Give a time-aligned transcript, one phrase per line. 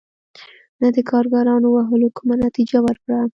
[0.81, 3.19] نه د کارګرانو وهلو کومه نتیجه ورکړه.